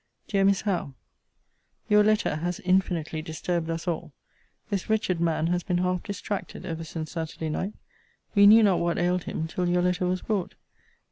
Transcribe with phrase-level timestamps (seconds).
[0.27, 0.95] DEAR MISS HOWE,
[1.87, 4.13] Your letter has infinitely disturbed us all.
[4.71, 7.73] This wretched man has been half distracted ever since Saturday night.
[8.33, 10.55] We knew not what ailed him, till your letter was brought.